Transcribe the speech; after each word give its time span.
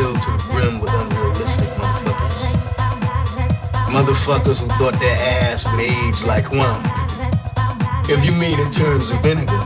filled 0.00 0.22
to 0.22 0.30
the 0.30 0.42
brim 0.50 0.80
with 0.80 0.92
unrealistic 0.94 1.68
motherfuckers. 1.76 2.36
Motherfuckers 3.96 4.58
who 4.60 4.68
thought 4.78 4.96
their 4.98 5.18
ass 5.44 5.66
would 5.70 5.80
age 5.80 6.24
like 6.24 6.50
wine. 6.50 6.84
If 8.08 8.24
you 8.24 8.32
mean 8.32 8.58
it 8.58 8.72
turns 8.72 9.10
of 9.10 9.20
vinegar, 9.20 9.62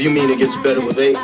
you 0.00 0.08
mean 0.08 0.30
it 0.30 0.38
gets 0.38 0.56
better 0.56 0.80
with 0.80 0.98
age? 0.98 1.16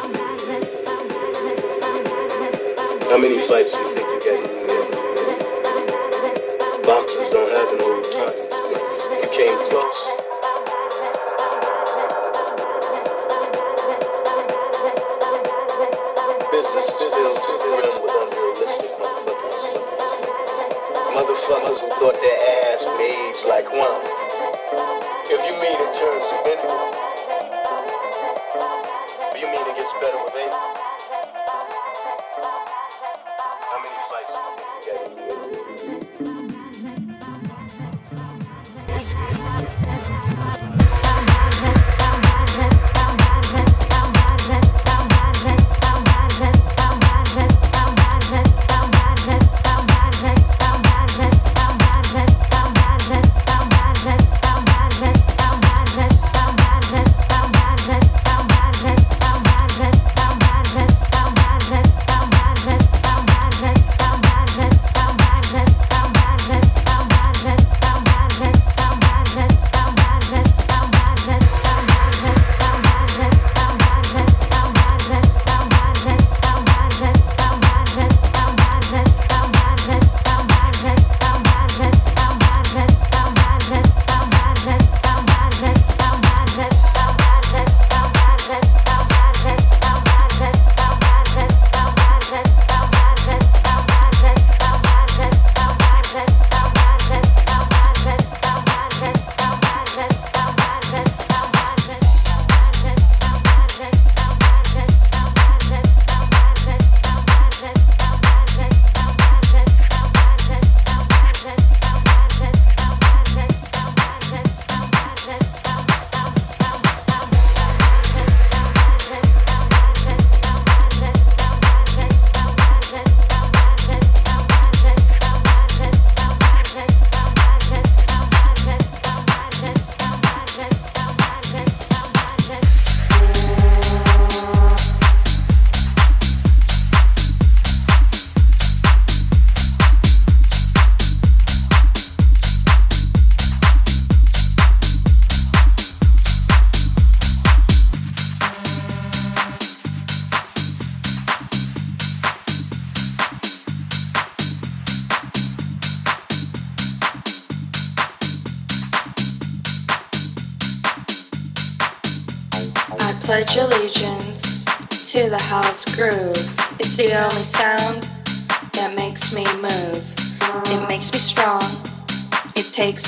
How 3.08 3.18
many 3.18 3.38
fights 3.38 3.89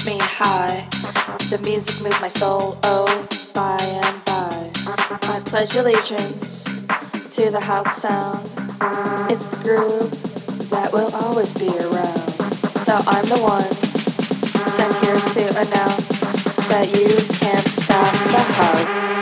me 0.07 0.19
high. 0.19 0.89
The 1.51 1.59
music 1.59 2.01
moves 2.03 2.21
my 2.21 2.29
soul, 2.29 2.79
oh, 2.83 3.07
by 3.53 3.77
and 3.79 4.25
by. 4.25 4.71
I 5.35 5.41
pledge 5.45 5.77
allegiance 5.77 6.65
to 6.65 7.51
the 7.51 7.61
house 7.61 8.01
sound. 8.01 8.45
It's 9.31 9.47
the 9.49 9.59
groove 9.63 10.11
that 10.71 10.93
will 10.93 11.15
always 11.15 11.53
be 11.53 11.69
around. 11.69 12.31
So 12.87 12.95
I'm 13.07 13.27
the 13.29 13.41
one 13.43 13.73
sent 14.73 14.95
here 15.05 15.21
to 15.37 15.45
announce 15.61 16.09
that 16.69 16.89
you 16.97 17.15
can't 17.37 17.69
stop 17.69 18.13
the 18.33 18.43
house. 18.55 19.22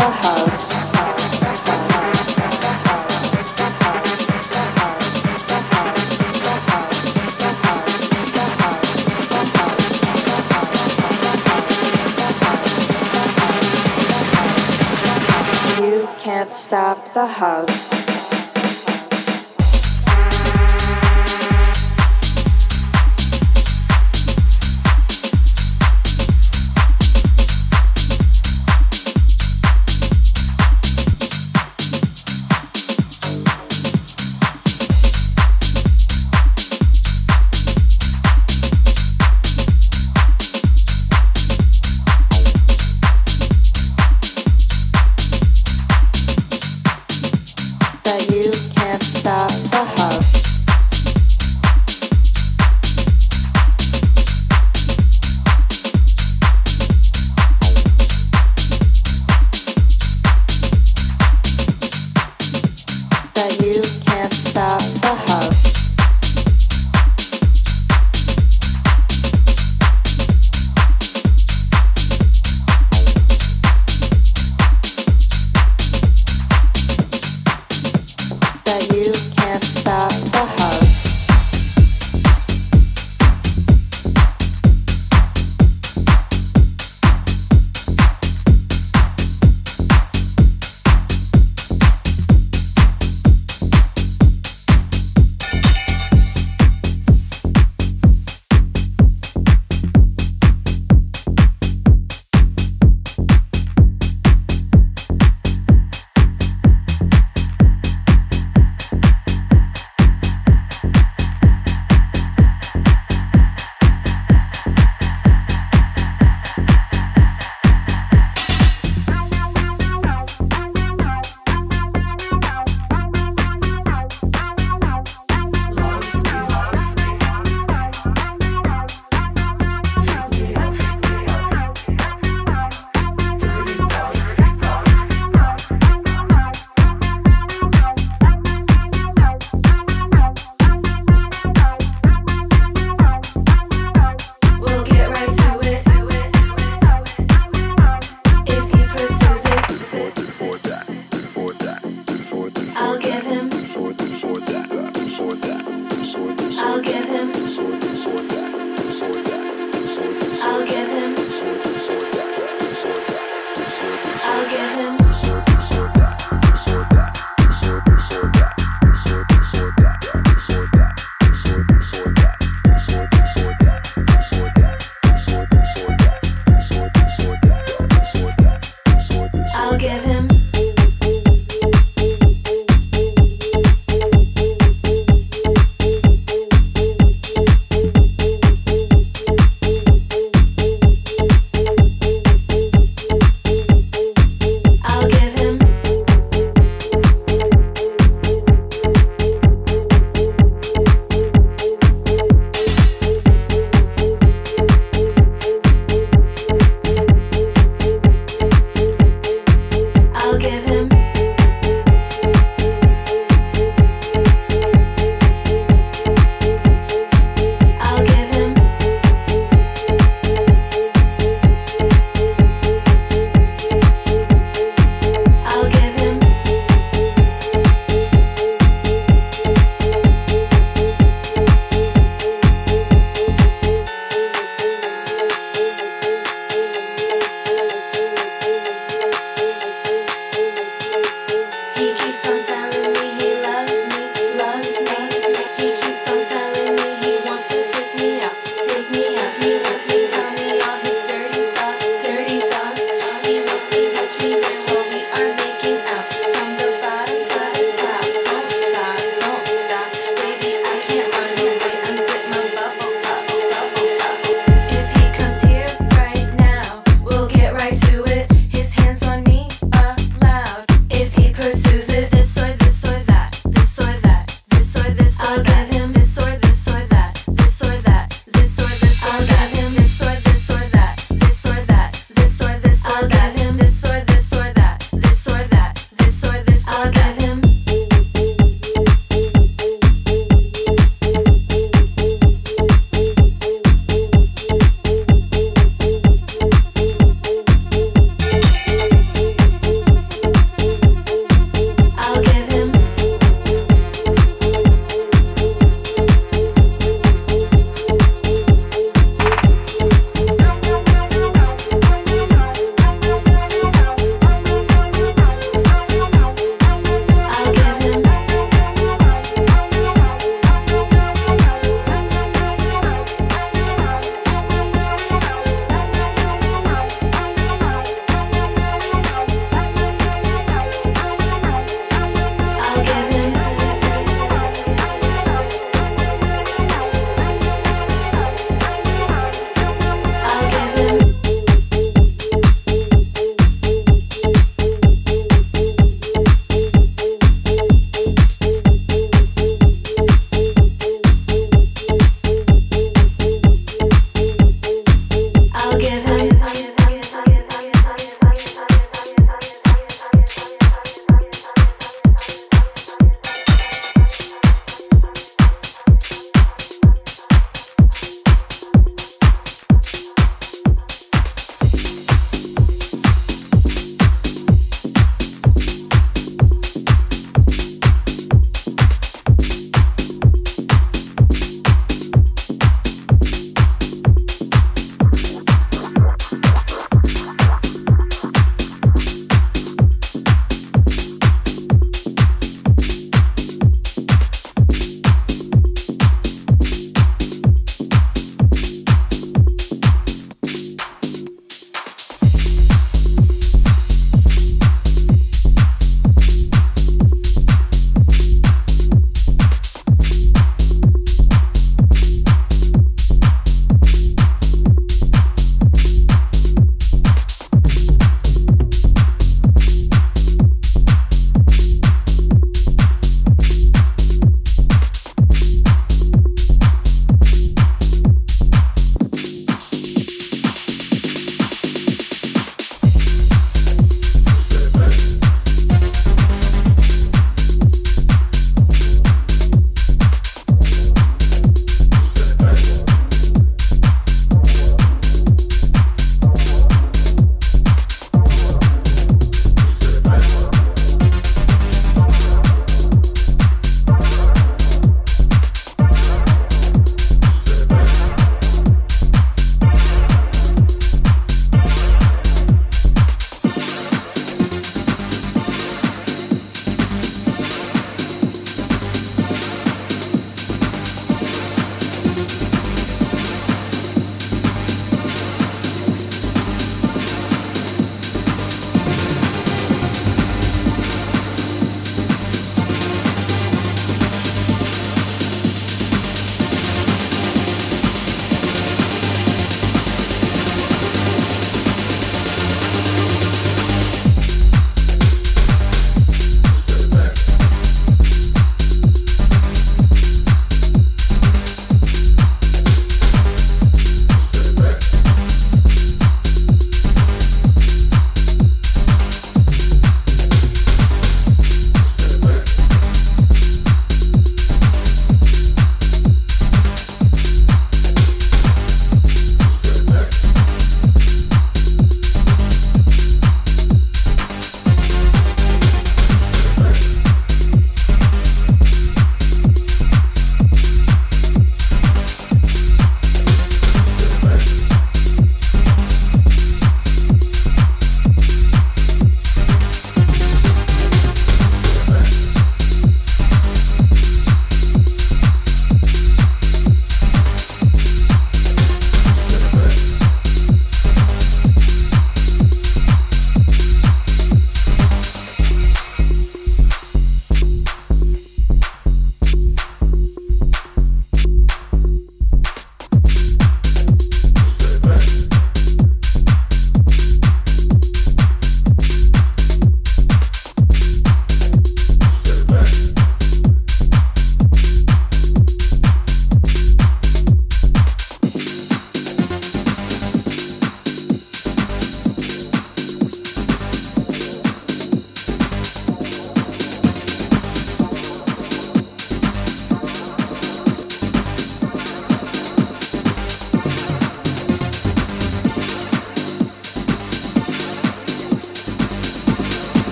Stop 16.71 17.03
the 17.13 17.27
house. 17.27 18.20